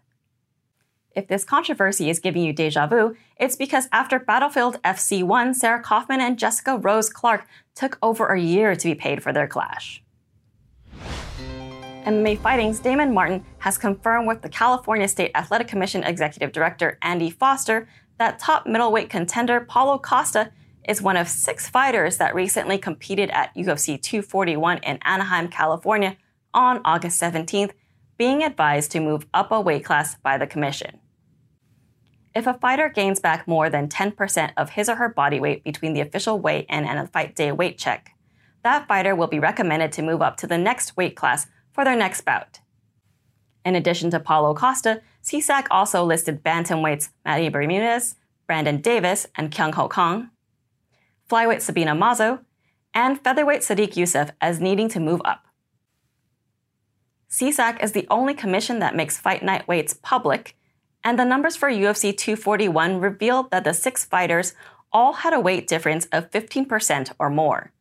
If 1.15 1.27
this 1.27 1.45
controversy 1.45 2.09
is 2.09 2.19
giving 2.19 2.43
you 2.43 2.51
deja 2.51 2.87
vu, 2.87 3.15
it's 3.37 3.55
because 3.55 3.87
after 3.91 4.19
Battlefield 4.19 4.81
FC1, 4.83 5.55
Sarah 5.55 5.81
Kaufman 5.81 6.19
and 6.19 6.37
Jessica 6.37 6.77
Rose 6.77 7.09
Clark 7.09 7.45
took 7.73 7.97
over 8.01 8.27
a 8.27 8.39
year 8.39 8.75
to 8.75 8.87
be 8.87 8.95
paid 8.95 9.23
for 9.23 9.31
their 9.31 9.47
clash. 9.47 10.03
MMA 12.05 12.37
Fighting's 12.39 12.79
Damon 12.79 13.13
Martin 13.13 13.43
has 13.59 13.77
confirmed 13.77 14.27
with 14.27 14.41
the 14.41 14.49
California 14.49 15.07
State 15.07 15.31
Athletic 15.33 15.67
Commission 15.67 16.03
Executive 16.03 16.51
Director 16.51 16.99
Andy 17.01 17.31
Foster 17.31 17.87
that 18.17 18.39
top 18.39 18.65
middleweight 18.65 19.09
contender 19.09 19.59
Paulo 19.59 19.97
Costa 19.97 20.51
is 20.87 21.01
one 21.01 21.17
of 21.17 21.27
six 21.27 21.69
fighters 21.69 22.17
that 22.17 22.35
recently 22.35 22.77
competed 22.77 23.29
at 23.31 23.53
UFC 23.55 24.01
241 24.01 24.77
in 24.79 24.99
Anaheim, 25.03 25.47
California 25.47 26.17
on 26.53 26.79
August 26.85 27.21
17th, 27.21 27.71
being 28.17 28.43
advised 28.43 28.91
to 28.91 28.99
move 28.99 29.25
up 29.33 29.51
a 29.51 29.59
weight 29.59 29.83
class 29.83 30.15
by 30.15 30.37
the 30.37 30.47
commission. 30.47 30.99
If 32.33 32.47
a 32.47 32.53
fighter 32.53 32.89
gains 32.89 33.19
back 33.19 33.47
more 33.47 33.69
than 33.69 33.87
10% 33.87 34.51
of 34.57 34.71
his 34.71 34.89
or 34.89 34.95
her 34.95 35.09
body 35.09 35.39
weight 35.39 35.63
between 35.63 35.93
the 35.93 36.01
official 36.01 36.39
weight 36.39 36.65
and 36.69 36.85
a 36.85 37.07
fight 37.07 37.35
day 37.35 37.51
weight 37.51 37.77
check, 37.77 38.11
that 38.63 38.87
fighter 38.87 39.15
will 39.15 39.27
be 39.27 39.39
recommended 39.39 39.91
to 39.93 40.01
move 40.01 40.21
up 40.21 40.37
to 40.37 40.47
the 40.47 40.57
next 40.57 40.97
weight 40.97 41.15
class 41.15 41.47
for 41.71 41.83
their 41.83 41.95
next 41.95 42.21
bout. 42.21 42.59
In 43.63 43.75
addition 43.75 44.11
to 44.11 44.19
Paulo 44.19 44.53
Costa, 44.53 45.01
CSAC 45.25 45.65
also 45.71 46.03
listed 46.03 46.43
bantamweights 46.43 47.09
Manny 47.25 47.49
Bermudez, 47.49 48.15
Brandon 48.45 48.79
Davis, 48.79 49.25
and 49.35 49.51
Kyung 49.51 49.73
Ho 49.73 49.87
Kang, 49.87 50.29
flyweight 51.29 51.61
Sabina 51.61 51.95
Mazo, 51.95 52.41
and 52.93 53.19
featherweight 53.19 53.61
Sodiq 53.61 53.93
Yusuff 53.93 54.31
as 54.39 54.59
needing 54.59 54.87
to 54.89 54.99
move 54.99 55.21
up. 55.25 55.45
CSAC 57.29 57.83
is 57.83 57.93
the 57.93 58.07
only 58.09 58.35
commission 58.35 58.79
that 58.79 58.95
makes 58.95 59.17
fight 59.17 59.43
night 59.43 59.67
weights 59.67 59.93
public 59.93 60.55
and 61.05 61.19
the 61.19 61.23
numbers 61.23 61.55
for 61.55 61.69
UFC 61.69 62.17
241 62.17 62.99
revealed 62.99 63.51
that 63.51 63.63
the 63.63 63.73
six 63.73 64.03
fighters 64.03 64.55
all 64.91 65.13
had 65.13 65.33
a 65.33 65.39
weight 65.39 65.67
difference 65.67 66.07
of 66.11 66.31
15% 66.31 67.11
or 67.19 67.29
more. 67.29 67.71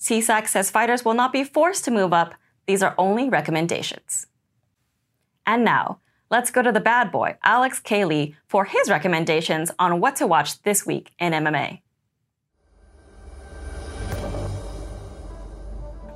CSAC 0.00 0.48
says 0.48 0.70
fighters 0.70 1.04
will 1.04 1.14
not 1.14 1.32
be 1.32 1.44
forced 1.44 1.84
to 1.84 1.92
move 1.92 2.12
up, 2.12 2.34
these 2.66 2.82
are 2.82 2.96
only 2.98 3.28
recommendations. 3.28 4.26
And 5.46 5.64
now, 5.64 6.00
let's 6.32 6.50
go 6.50 6.62
to 6.62 6.72
the 6.72 6.80
bad 6.80 7.12
boy, 7.12 7.36
Alex. 7.44 7.80
Lee, 7.90 8.34
for 8.48 8.64
his 8.64 8.88
recommendations 8.88 9.70
on 9.78 10.00
what 10.00 10.16
to 10.16 10.26
watch 10.26 10.60
this 10.62 10.86
week 10.86 11.12
in 11.20 11.32
MMA. 11.32 11.82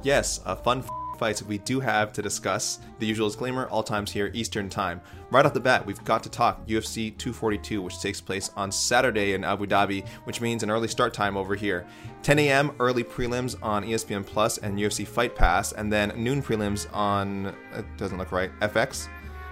Yes, 0.03 0.41
a 0.47 0.57
fun 0.57 0.83
fights 1.19 1.43
we 1.43 1.59
do 1.59 1.81
have 1.81 2.13
to 2.13 2.23
discuss. 2.23 2.79
The 2.99 3.07
usual 3.07 3.29
disclaimer 3.29 3.67
all 3.69 3.83
times 3.83 4.11
here, 4.11 4.31
Eastern 4.33 4.69
Time. 4.69 5.01
Right 5.31 5.45
off 5.45 5.53
the 5.53 5.61
bat, 5.61 5.85
we've 5.85 6.03
got 6.05 6.23
to 6.23 6.31
talk 6.31 6.67
UFC 6.67 7.17
242, 7.19 7.83
which 7.83 8.01
takes 8.01 8.21
place 8.21 8.51
on 8.57 8.71
Saturday 8.71 9.33
in 9.33 9.43
Abu 9.43 9.67
Dhabi, 9.67 10.07
which 10.25 10.41
means 10.41 10.63
an 10.63 10.71
early 10.71 10.89
start 10.89 11.13
time 11.13 11.37
over 11.37 11.55
here. 11.55 11.87
10 12.23 12.39
a.m. 12.39 12.73
early 12.79 13.03
prelims 13.03 13.57
on 13.63 13.85
ESPN 13.85 14.25
Plus 14.25 14.59
and 14.59 14.79
UFC 14.79 15.07
Fight 15.07 15.35
Pass, 15.35 15.73
and 15.73 15.93
then 15.93 16.13
noon 16.17 16.43
prelims 16.43 16.87
on, 16.95 17.47
it 17.75 17.85
doesn't 17.97 18.19
look 18.19 18.33
right, 18.33 18.51
FX? 18.61 19.09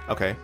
Okay. 0.09 0.37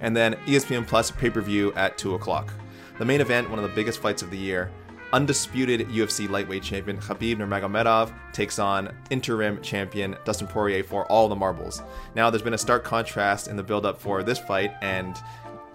And 0.00 0.16
then 0.16 0.34
ESPN 0.46 0.86
Plus 0.86 1.10
pay 1.10 1.30
per 1.30 1.40
view 1.40 1.72
at 1.74 1.98
2 1.98 2.14
o'clock. 2.14 2.52
The 2.98 3.04
main 3.04 3.20
event, 3.20 3.48
one 3.48 3.58
of 3.58 3.68
the 3.68 3.74
biggest 3.74 4.00
fights 4.00 4.22
of 4.22 4.30
the 4.30 4.36
year, 4.36 4.70
undisputed 5.12 5.88
UFC 5.88 6.28
lightweight 6.28 6.62
champion 6.62 6.98
Khabib 6.98 7.36
Nurmagomedov 7.36 8.12
takes 8.32 8.58
on 8.58 8.94
interim 9.10 9.60
champion 9.62 10.16
Dustin 10.24 10.46
Poirier 10.46 10.82
for 10.82 11.06
all 11.06 11.28
the 11.28 11.36
marbles. 11.36 11.82
Now, 12.14 12.30
there's 12.30 12.42
been 12.42 12.54
a 12.54 12.58
stark 12.58 12.84
contrast 12.84 13.48
in 13.48 13.56
the 13.56 13.62
build-up 13.62 14.00
for 14.00 14.22
this 14.22 14.38
fight 14.38 14.72
and 14.82 15.16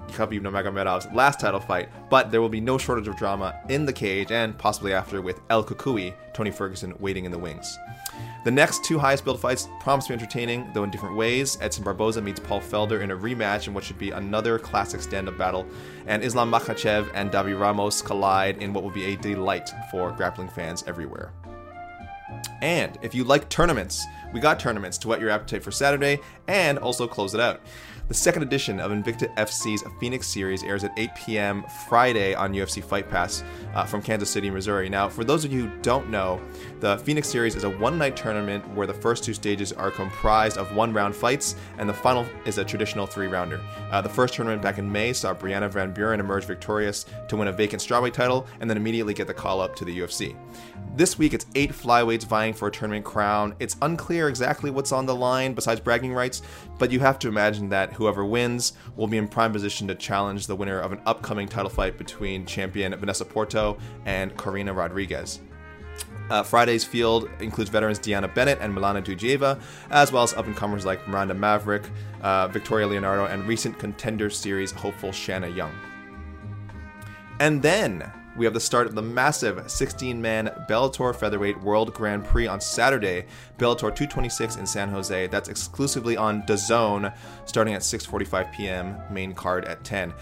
Khabib 0.09 0.41
Nurmagomedov's 0.41 1.07
last 1.13 1.39
title 1.39 1.59
fight, 1.59 1.89
but 2.09 2.29
there 2.29 2.41
will 2.41 2.49
be 2.49 2.61
no 2.61 2.77
shortage 2.77 3.07
of 3.07 3.15
drama 3.15 3.59
in 3.69 3.85
the 3.85 3.93
cage 3.93 4.31
and 4.31 4.57
possibly 4.57 4.93
after 4.93 5.21
with 5.21 5.39
El 5.49 5.63
Cucuy, 5.63 6.13
Tony 6.33 6.51
Ferguson, 6.51 6.93
waiting 6.99 7.25
in 7.25 7.31
the 7.31 7.39
wings. 7.39 7.77
The 8.43 8.51
next 8.51 8.83
two 8.83 8.99
highest 8.99 9.23
build 9.23 9.39
fights 9.39 9.69
promise 9.79 10.05
to 10.05 10.09
be 10.09 10.19
entertaining, 10.19 10.69
though 10.73 10.83
in 10.83 10.91
different 10.91 11.15
ways. 11.15 11.57
Edson 11.61 11.85
Barboza 11.85 12.21
meets 12.21 12.41
Paul 12.41 12.59
Felder 12.59 13.01
in 13.01 13.11
a 13.11 13.15
rematch 13.15 13.67
in 13.67 13.73
what 13.73 13.85
should 13.85 13.97
be 13.97 14.11
another 14.11 14.59
classic 14.59 15.01
stand 15.01 15.29
up 15.29 15.37
battle, 15.37 15.65
and 16.07 16.21
Islam 16.21 16.51
Makhachev 16.51 17.09
and 17.13 17.31
Davi 17.31 17.57
Ramos 17.57 18.01
collide 18.01 18.61
in 18.61 18.73
what 18.73 18.83
will 18.83 18.91
be 18.91 19.05
a 19.05 19.15
delight 19.15 19.69
for 19.89 20.11
grappling 20.11 20.49
fans 20.49 20.83
everywhere. 20.87 21.31
And 22.61 22.97
if 23.01 23.15
you 23.15 23.23
like 23.23 23.47
tournaments, 23.47 24.03
we 24.33 24.39
got 24.39 24.59
tournaments 24.59 24.97
to 24.99 25.07
whet 25.07 25.21
your 25.21 25.29
appetite 25.29 25.63
for 25.63 25.71
Saturday 25.71 26.19
and 26.47 26.77
also 26.79 27.07
close 27.07 27.33
it 27.33 27.39
out. 27.39 27.61
The 28.09 28.13
second 28.13 28.43
edition 28.43 28.81
of 28.81 28.91
Invicta 28.91 29.33
FC's 29.37 29.81
Phoenix 29.97 30.27
Series 30.27 30.61
airs 30.61 30.83
at 30.83 30.91
8 30.99 31.15
p.m. 31.15 31.63
Friday 31.87 32.35
on 32.35 32.51
UFC 32.53 32.83
Fight 32.83 33.09
Pass 33.09 33.45
uh, 33.73 33.85
from 33.85 34.01
Kansas 34.01 34.29
City, 34.29 34.49
Missouri. 34.49 34.89
Now, 34.89 35.07
for 35.07 35.23
those 35.23 35.45
of 35.45 35.53
you 35.53 35.67
who 35.67 35.81
don't 35.81 36.09
know, 36.09 36.41
the 36.81 36.97
Phoenix 36.97 37.29
Series 37.29 37.55
is 37.55 37.63
a 37.63 37.69
one 37.69 37.97
night 37.97 38.17
tournament 38.17 38.67
where 38.75 38.85
the 38.85 38.93
first 38.93 39.23
two 39.23 39.33
stages 39.33 39.71
are 39.71 39.89
comprised 39.89 40.57
of 40.57 40.75
one 40.75 40.91
round 40.91 41.15
fights, 41.15 41.55
and 41.77 41.87
the 41.87 41.93
final 41.93 42.25
is 42.45 42.57
a 42.57 42.65
traditional 42.65 43.07
three 43.07 43.27
rounder. 43.27 43.61
Uh, 43.89 44.01
the 44.01 44.09
first 44.09 44.33
tournament 44.33 44.61
back 44.61 44.79
in 44.79 44.91
May 44.91 45.13
saw 45.13 45.33
Brianna 45.33 45.71
Van 45.71 45.93
Buren 45.93 46.19
emerge 46.19 46.43
victorious 46.43 47.05
to 47.29 47.37
win 47.37 47.47
a 47.47 47.53
vacant 47.53 47.81
strawweight 47.81 48.13
title 48.13 48.45
and 48.59 48.69
then 48.69 48.75
immediately 48.75 49.13
get 49.13 49.27
the 49.27 49.33
call 49.33 49.61
up 49.61 49.77
to 49.77 49.85
the 49.85 49.99
UFC. 49.99 50.35
This 50.95 51.17
week, 51.17 51.33
it's 51.33 51.45
eight 51.55 51.71
flyweights 51.71 52.25
vying 52.25 52.53
for 52.53 52.67
a 52.67 52.71
tournament 52.71 53.05
crown. 53.05 53.55
It's 53.59 53.77
unclear 53.81 54.22
exactly 54.27 54.71
what's 54.71 54.91
on 54.91 55.05
the 55.05 55.15
line 55.15 55.53
besides 55.53 55.79
bragging 55.79 56.13
rights, 56.13 56.41
but 56.77 56.91
you 56.91 56.99
have 56.99 57.19
to 57.19 57.27
imagine 57.27 57.69
that 57.69 57.93
whoever 57.93 58.25
wins 58.25 58.73
will 58.95 59.07
be 59.07 59.17
in 59.17 59.27
prime 59.27 59.51
position 59.51 59.87
to 59.87 59.95
challenge 59.95 60.47
the 60.47 60.55
winner 60.55 60.79
of 60.79 60.91
an 60.91 61.01
upcoming 61.05 61.47
title 61.47 61.69
fight 61.69 61.97
between 61.97 62.45
champion 62.45 62.95
Vanessa 62.95 63.25
Porto 63.25 63.77
and 64.05 64.37
Karina 64.37 64.73
Rodriguez. 64.73 65.39
Uh, 66.29 66.41
Friday's 66.41 66.83
field 66.83 67.29
includes 67.39 67.69
veterans 67.69 67.99
Deanna 67.99 68.33
Bennett 68.33 68.59
and 68.61 68.75
Milana 68.75 69.03
Dudieva, 69.03 69.61
as 69.91 70.11
well 70.11 70.23
as 70.23 70.33
up 70.33 70.45
and 70.45 70.55
comers 70.55 70.85
like 70.85 71.05
Miranda 71.07 71.33
Maverick, 71.33 71.83
uh, 72.21 72.47
Victoria 72.47 72.87
Leonardo, 72.87 73.25
and 73.25 73.45
recent 73.47 73.77
Contender 73.77 74.29
Series 74.29 74.71
hopeful 74.71 75.11
Shanna 75.11 75.49
Young. 75.49 75.73
And 77.39 77.61
then 77.61 78.09
we 78.35 78.45
have 78.45 78.53
the 78.53 78.59
start 78.59 78.87
of 78.87 78.95
the 78.95 79.01
massive 79.01 79.69
16 79.69 80.21
man 80.21 80.47
Bellator 80.69 81.15
Featherweight 81.15 81.61
World 81.61 81.93
Grand 81.93 82.25
Prix 82.25 82.47
on 82.47 82.59
Saturday, 82.59 83.25
Bellator 83.57 83.93
226 83.93 84.55
in 84.55 84.65
San 84.65 84.89
Jose. 84.89 85.27
That's 85.27 85.49
exclusively 85.49 86.17
on 86.17 86.41
DAZN, 86.43 87.13
starting 87.45 87.73
at 87.73 87.81
6:45 87.81 88.51
p.m. 88.53 88.97
Main 89.11 89.33
card 89.33 89.65
at 89.65 89.83
10. 89.83 90.13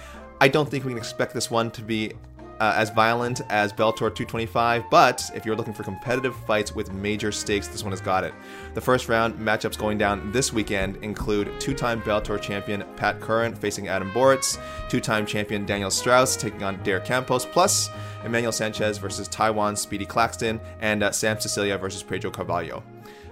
I 0.41 0.47
don't 0.47 0.67
think 0.67 0.85
we 0.85 0.91
can 0.91 0.97
expect 0.97 1.33
this 1.33 1.51
one 1.51 1.69
to 1.71 1.81
be 1.83 2.13
uh, 2.61 2.73
as 2.75 2.91
violent 2.91 3.41
as 3.49 3.73
Bellator 3.73 4.13
225, 4.13 4.87
but 4.91 5.31
if 5.33 5.47
you're 5.47 5.55
looking 5.55 5.73
for 5.73 5.81
competitive 5.81 6.35
fights 6.45 6.75
with 6.75 6.93
major 6.93 7.31
stakes, 7.31 7.67
this 7.67 7.83
one 7.83 7.91
has 7.91 7.99
got 7.99 8.23
it. 8.23 8.35
The 8.75 8.81
first 8.81 9.09
round 9.09 9.33
matchups 9.39 9.79
going 9.79 9.97
down 9.97 10.31
this 10.31 10.53
weekend 10.53 10.97
include 10.97 11.59
two 11.59 11.73
time 11.73 12.03
Bellator 12.03 12.39
champion 12.39 12.85
Pat 12.97 13.19
Curran 13.19 13.55
facing 13.55 13.87
Adam 13.87 14.11
Borics, 14.11 14.59
two 14.89 14.99
time 14.99 15.25
champion 15.25 15.65
Daniel 15.65 15.89
Straus 15.89 16.37
taking 16.37 16.61
on 16.61 16.81
Dare 16.83 16.99
Campos, 16.99 17.47
plus 17.47 17.89
Emmanuel 18.23 18.51
Sanchez 18.51 18.99
versus 18.99 19.27
Tywan 19.27 19.75
Speedy 19.75 20.05
Claxton, 20.05 20.61
and 20.81 21.01
uh, 21.01 21.11
Sam 21.11 21.39
Sicilia 21.39 21.79
versus 21.79 22.03
Pedro 22.03 22.29
Carvalho. 22.29 22.83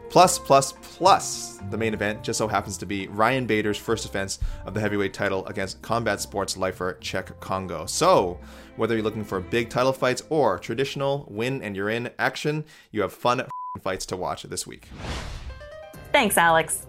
Plus, 0.10 0.40
plus, 0.40 0.74
plus, 0.82 1.60
the 1.70 1.78
main 1.78 1.94
event 1.94 2.24
just 2.24 2.38
so 2.38 2.48
happens 2.48 2.78
to 2.80 2.86
be 2.88 3.08
Ryan 3.10 3.46
Bader's 3.46 3.78
first 3.78 4.04
defense 4.04 4.40
of 4.66 4.74
the 4.74 4.80
heavyweight 4.80 5.14
title 5.14 5.46
against 5.46 5.82
combat 5.84 6.20
sports 6.20 6.58
lifer 6.58 6.98
Cheick 7.00 7.40
Kongo. 7.40 7.86
So, 7.86 8.40
whether 8.76 8.96
you're 8.96 9.04
looking 9.04 9.24
for 9.24 9.40
big 9.40 9.70
title 9.70 9.94
fights 9.94 10.24
or 10.30 10.58
traditional 10.58 11.28
win 11.30 11.62
and 11.62 11.76
you're 11.76 11.92
in 11.92 12.10
action, 12.18 12.66
you 12.92 13.02
have 13.02 13.14
fun 13.14 13.44
fights 13.84 14.08
to 14.08 14.18
watch 14.18 14.44
this 14.44 14.66
week. 14.66 14.88
Thanks, 16.12 16.38
Alex. 16.38 16.88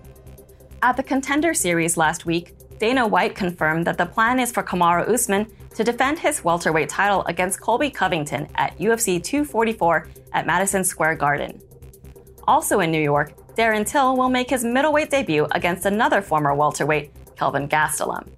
At 0.81 0.97
the 0.97 1.03
Contender 1.03 1.53
Series 1.53 1.99
last 1.99 2.25
week, 2.25 2.55
Dana 2.79 3.07
White 3.07 3.35
confirmed 3.35 3.87
that 3.87 3.99
the 3.99 4.07
plan 4.07 4.41
is 4.41 4.51
for 4.51 4.63
Kamaru 4.63 5.07
Usman 5.07 5.47
to 5.75 5.85
defend 5.85 6.19
his 6.19 6.43
welterweight 6.43 6.89
title 6.89 7.23
against 7.27 7.61
Colby 7.61 7.91
Covington 7.91 8.49
at 8.55 8.79
UFC 8.79 9.23
244 9.23 10.09
at 10.33 10.47
Madison 10.47 10.83
Square 10.83 11.17
Garden. 11.17 11.61
Also 12.51 12.81
in 12.81 12.91
New 12.91 13.01
York, 13.01 13.33
Darren 13.55 13.87
Till 13.87 14.17
will 14.17 14.29
make 14.29 14.51
his 14.51 14.65
middleweight 14.65 15.09
debut 15.09 15.47
against 15.53 15.87
another 15.87 16.21
former 16.21 16.53
welterweight, 16.53 17.13
Kelvin 17.37 17.69
Gastelum. 17.69 18.29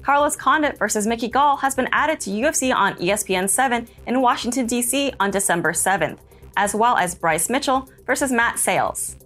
Carlos 0.00 0.34
Condit 0.34 0.78
versus 0.78 1.06
Mickey 1.06 1.28
Gall 1.28 1.58
has 1.58 1.74
been 1.74 1.90
added 1.92 2.18
to 2.20 2.30
UFC 2.30 2.74
on 2.74 2.94
ESPN 2.94 3.46
7 3.46 3.86
in 4.06 4.22
Washington, 4.22 4.64
D.C. 4.64 5.12
on 5.20 5.30
December 5.30 5.72
7th, 5.72 6.16
as 6.56 6.74
well 6.74 6.96
as 6.96 7.14
Bryce 7.14 7.50
Mitchell 7.50 7.90
versus 8.06 8.32
Matt 8.32 8.58
Sayles. 8.58 9.16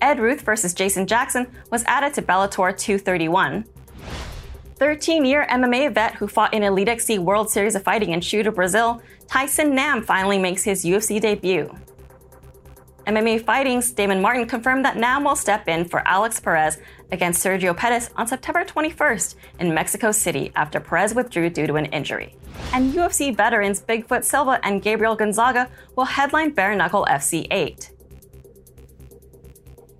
Ed 0.00 0.20
Ruth 0.20 0.42
versus 0.42 0.74
Jason 0.74 1.08
Jackson 1.08 1.48
was 1.72 1.82
added 1.88 2.14
to 2.14 2.22
Bellator 2.22 2.78
231. 2.78 3.64
13 4.76 5.24
year 5.24 5.44
MMA 5.50 5.92
vet 5.92 6.14
who 6.14 6.28
fought 6.28 6.54
in 6.54 6.62
Elite 6.62 6.88
XC 6.88 7.18
World 7.18 7.50
Series 7.50 7.74
of 7.74 7.82
Fighting 7.82 8.12
in 8.12 8.20
Shooto, 8.20 8.54
Brazil, 8.54 9.02
Tyson 9.26 9.74
Nam 9.74 10.04
finally 10.04 10.38
makes 10.38 10.62
his 10.62 10.84
UFC 10.84 11.20
debut. 11.20 11.68
MMA 13.06 13.44
Fighting's 13.44 13.90
Damon 13.90 14.20
Martin 14.20 14.46
confirmed 14.46 14.84
that 14.84 14.96
Nam 14.96 15.24
will 15.24 15.34
step 15.34 15.68
in 15.68 15.84
for 15.84 16.06
Alex 16.06 16.38
Perez 16.38 16.78
against 17.10 17.44
Sergio 17.44 17.76
Pettis 17.76 18.10
on 18.16 18.26
September 18.26 18.64
21st 18.64 19.34
in 19.58 19.74
Mexico 19.74 20.12
City 20.12 20.52
after 20.54 20.78
Perez 20.78 21.14
withdrew 21.14 21.50
due 21.50 21.66
to 21.66 21.74
an 21.74 21.86
injury. 21.86 22.36
And 22.72 22.92
UFC 22.94 23.36
veterans 23.36 23.80
Bigfoot 23.80 24.24
Silva 24.24 24.60
and 24.62 24.82
Gabriel 24.82 25.16
Gonzaga 25.16 25.68
will 25.96 26.04
headline 26.04 26.52
Bare 26.52 26.76
Knuckle 26.76 27.06
FC 27.10 27.46
8. 27.50 27.90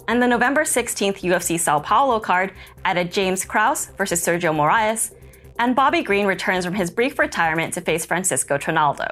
And 0.06 0.22
the 0.22 0.28
November 0.28 0.62
16th 0.62 1.22
UFC 1.22 1.58
Sao 1.58 1.80
Paulo 1.80 2.20
card 2.20 2.52
added 2.84 3.10
James 3.10 3.44
Krause 3.44 3.86
versus 3.96 4.24
Sergio 4.24 4.54
Moraes, 4.54 5.12
and 5.58 5.74
Bobby 5.74 6.02
Green 6.02 6.26
returns 6.26 6.64
from 6.64 6.74
his 6.74 6.90
brief 6.90 7.18
retirement 7.18 7.74
to 7.74 7.80
face 7.80 8.06
Francisco 8.06 8.58
Trinaldo. 8.58 9.06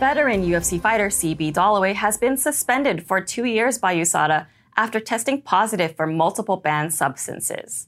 Veteran 0.00 0.44
UFC 0.44 0.80
fighter 0.80 1.08
CB 1.08 1.52
Dollaway 1.52 1.94
has 1.94 2.18
been 2.18 2.36
suspended 2.36 3.06
for 3.06 3.20
two 3.20 3.44
years 3.44 3.78
by 3.78 3.94
USADA 3.94 4.46
after 4.76 4.98
testing 4.98 5.40
positive 5.40 5.94
for 5.94 6.06
multiple 6.06 6.56
banned 6.56 6.92
substances. 6.92 7.86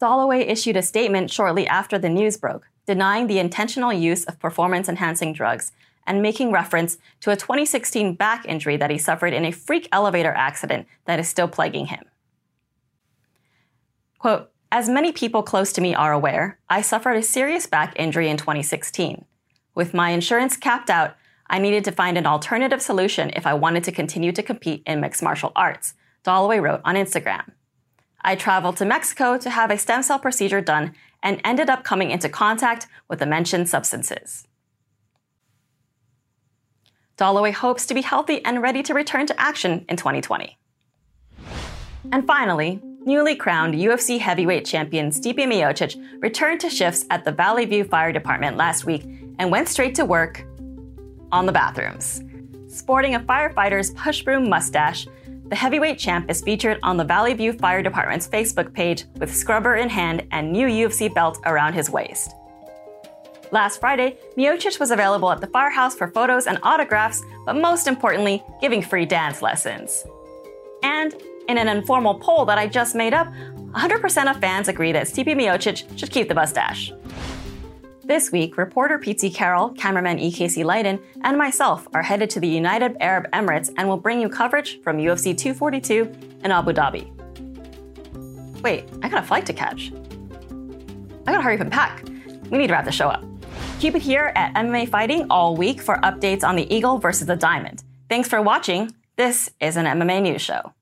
Dollaway 0.00 0.46
issued 0.46 0.76
a 0.76 0.82
statement 0.82 1.30
shortly 1.30 1.66
after 1.66 1.98
the 1.98 2.10
news 2.10 2.36
broke, 2.36 2.68
denying 2.86 3.28
the 3.28 3.38
intentional 3.38 3.92
use 3.92 4.24
of 4.24 4.38
performance 4.38 4.90
enhancing 4.90 5.32
drugs 5.32 5.72
and 6.06 6.20
making 6.20 6.52
reference 6.52 6.98
to 7.20 7.30
a 7.30 7.36
2016 7.36 8.14
back 8.14 8.44
injury 8.44 8.76
that 8.76 8.90
he 8.90 8.98
suffered 8.98 9.32
in 9.32 9.46
a 9.46 9.52
freak 9.52 9.88
elevator 9.90 10.32
accident 10.32 10.86
that 11.06 11.18
is 11.18 11.28
still 11.28 11.48
plaguing 11.48 11.86
him. 11.86 12.04
Quote, 14.18 14.50
as 14.70 14.88
many 14.88 15.12
people 15.12 15.42
close 15.42 15.72
to 15.72 15.80
me 15.80 15.94
are 15.94 16.12
aware, 16.12 16.58
I 16.68 16.82
suffered 16.82 17.16
a 17.16 17.22
serious 17.22 17.66
back 17.66 17.94
injury 17.96 18.28
in 18.28 18.36
2016. 18.36 19.24
With 19.74 19.94
my 19.94 20.10
insurance 20.10 20.56
capped 20.56 20.90
out, 20.90 21.16
I 21.48 21.58
needed 21.58 21.84
to 21.84 21.92
find 21.92 22.16
an 22.16 22.26
alternative 22.26 22.80
solution 22.80 23.30
if 23.34 23.46
I 23.46 23.54
wanted 23.54 23.84
to 23.84 23.92
continue 23.92 24.32
to 24.32 24.42
compete 24.42 24.82
in 24.86 25.00
mixed 25.00 25.22
martial 25.22 25.52
arts, 25.54 25.94
Dollaway 26.24 26.62
wrote 26.62 26.80
on 26.84 26.94
Instagram. 26.94 27.50
I 28.20 28.36
traveled 28.36 28.76
to 28.76 28.84
Mexico 28.84 29.36
to 29.38 29.50
have 29.50 29.70
a 29.70 29.78
stem 29.78 30.02
cell 30.02 30.18
procedure 30.18 30.60
done 30.60 30.94
and 31.22 31.40
ended 31.44 31.68
up 31.68 31.84
coming 31.84 32.10
into 32.10 32.28
contact 32.28 32.86
with 33.08 33.18
the 33.18 33.26
mentioned 33.26 33.68
substances. 33.68 34.46
Dollaway 37.18 37.52
hopes 37.52 37.86
to 37.86 37.94
be 37.94 38.00
healthy 38.00 38.44
and 38.44 38.62
ready 38.62 38.82
to 38.84 38.94
return 38.94 39.26
to 39.26 39.40
action 39.40 39.84
in 39.88 39.96
2020. 39.96 40.58
And 42.10 42.26
finally, 42.26 42.80
newly 43.04 43.36
crowned 43.36 43.74
UFC 43.74 44.18
heavyweight 44.18 44.64
champion 44.64 45.10
Stipe 45.10 45.36
Miocic 45.36 45.96
returned 46.20 46.60
to 46.60 46.70
shifts 46.70 47.04
at 47.10 47.24
the 47.24 47.32
Valley 47.32 47.64
View 47.64 47.84
Fire 47.84 48.12
Department 48.12 48.56
last 48.56 48.84
week 48.84 49.04
and 49.38 49.50
went 49.50 49.68
straight 49.68 49.94
to 49.96 50.04
work 50.04 50.44
on 51.32 51.46
the 51.46 51.52
bathrooms. 51.52 52.22
Sporting 52.68 53.16
a 53.16 53.20
firefighter's 53.20 53.90
push 53.90 54.22
broom 54.22 54.48
mustache, 54.48 55.06
the 55.48 55.56
heavyweight 55.56 55.98
champ 55.98 56.30
is 56.30 56.40
featured 56.40 56.78
on 56.82 56.96
the 56.96 57.04
Valley 57.04 57.34
View 57.34 57.52
Fire 57.52 57.82
Department's 57.82 58.28
Facebook 58.28 58.72
page 58.72 59.04
with 59.16 59.34
scrubber 59.34 59.74
in 59.74 59.88
hand 59.88 60.26
and 60.30 60.52
new 60.52 60.66
UFC 60.66 61.12
belt 61.12 61.38
around 61.44 61.74
his 61.74 61.90
waist. 61.90 62.34
Last 63.50 63.80
Friday, 63.80 64.16
Miocic 64.38 64.80
was 64.80 64.90
available 64.90 65.30
at 65.30 65.42
the 65.42 65.46
firehouse 65.48 65.94
for 65.94 66.08
photos 66.08 66.46
and 66.46 66.58
autographs, 66.62 67.22
but 67.44 67.54
most 67.54 67.86
importantly, 67.86 68.42
giving 68.62 68.80
free 68.80 69.04
dance 69.04 69.42
lessons. 69.42 70.06
And 70.82 71.14
in 71.48 71.58
an 71.58 71.68
informal 71.68 72.14
poll 72.14 72.46
that 72.46 72.56
I 72.56 72.66
just 72.66 72.94
made 72.94 73.12
up, 73.12 73.30
100% 73.72 74.30
of 74.30 74.40
fans 74.40 74.68
agree 74.68 74.92
that 74.92 75.06
Stipe 75.06 75.26
Miocic 75.26 75.98
should 75.98 76.10
keep 76.10 76.28
the 76.28 76.34
mustache. 76.34 76.92
This 78.12 78.30
week, 78.30 78.58
reporter 78.58 78.98
Pete 78.98 79.32
Carroll, 79.32 79.70
cameraman 79.70 80.18
EKC 80.18 80.66
Leiden, 80.66 81.00
and 81.22 81.38
myself 81.38 81.88
are 81.94 82.02
headed 82.02 82.28
to 82.28 82.40
the 82.40 82.46
United 82.46 82.94
Arab 83.00 83.30
Emirates 83.30 83.72
and 83.78 83.88
will 83.88 83.96
bring 83.96 84.20
you 84.20 84.28
coverage 84.28 84.82
from 84.82 84.98
UFC 84.98 85.34
242 85.34 86.12
in 86.44 86.50
Abu 86.50 86.72
Dhabi. 86.74 87.10
Wait, 88.60 88.84
I 89.02 89.08
got 89.08 89.24
a 89.24 89.26
flight 89.26 89.46
to 89.46 89.54
catch. 89.54 89.94
I 91.26 91.32
gotta 91.32 91.42
hurry 91.42 91.54
up 91.54 91.62
and 91.62 91.72
pack. 91.72 92.04
We 92.50 92.58
need 92.58 92.66
to 92.66 92.74
wrap 92.74 92.84
the 92.84 92.92
show 92.92 93.08
up. 93.08 93.24
Keep 93.80 93.94
it 93.94 94.02
here 94.02 94.30
at 94.36 94.52
MMA 94.56 94.90
Fighting 94.90 95.26
all 95.30 95.56
week 95.56 95.80
for 95.80 95.96
updates 96.02 96.44
on 96.44 96.54
the 96.54 96.70
Eagle 96.70 96.98
versus 96.98 97.26
the 97.26 97.36
Diamond. 97.36 97.82
Thanks 98.10 98.28
for 98.28 98.42
watching. 98.42 98.94
This 99.16 99.48
is 99.58 99.78
an 99.78 99.86
MMA 99.86 100.20
news 100.20 100.42
show. 100.42 100.74